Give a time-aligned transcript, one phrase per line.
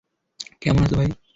[0.61, 1.09] কেমন আছো, ভাই?